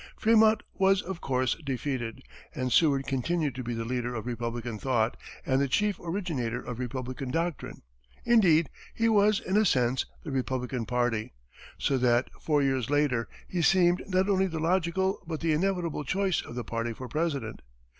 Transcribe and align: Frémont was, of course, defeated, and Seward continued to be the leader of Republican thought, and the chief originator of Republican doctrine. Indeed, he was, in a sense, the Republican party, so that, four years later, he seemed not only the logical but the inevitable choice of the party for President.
Frémont 0.19 0.61
was, 0.73 1.03
of 1.03 1.21
course, 1.21 1.53
defeated, 1.63 2.23
and 2.55 2.73
Seward 2.73 3.05
continued 3.05 3.53
to 3.53 3.61
be 3.61 3.75
the 3.75 3.85
leader 3.85 4.15
of 4.15 4.25
Republican 4.25 4.79
thought, 4.79 5.15
and 5.45 5.61
the 5.61 5.67
chief 5.67 5.99
originator 5.99 6.59
of 6.59 6.79
Republican 6.79 7.29
doctrine. 7.29 7.83
Indeed, 8.25 8.71
he 8.95 9.07
was, 9.09 9.39
in 9.39 9.57
a 9.57 9.63
sense, 9.63 10.07
the 10.23 10.31
Republican 10.31 10.87
party, 10.87 11.33
so 11.77 11.99
that, 11.99 12.31
four 12.41 12.63
years 12.63 12.89
later, 12.89 13.27
he 13.47 13.61
seemed 13.61 14.01
not 14.07 14.27
only 14.27 14.47
the 14.47 14.57
logical 14.57 15.21
but 15.27 15.39
the 15.39 15.53
inevitable 15.53 16.03
choice 16.03 16.41
of 16.41 16.55
the 16.55 16.63
party 16.63 16.93
for 16.93 17.07
President. 17.07 17.61